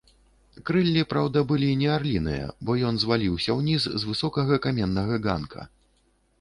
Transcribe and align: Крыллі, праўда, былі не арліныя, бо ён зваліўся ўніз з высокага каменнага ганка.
Крыллі, 0.69 1.03
праўда, 1.11 1.43
былі 1.51 1.67
не 1.83 1.89
арліныя, 1.97 2.47
бо 2.69 2.77
ён 2.89 2.97
зваліўся 3.05 3.59
ўніз 3.61 3.83
з 3.99 4.13
высокага 4.13 4.61
каменнага 4.67 5.15
ганка. 5.31 5.61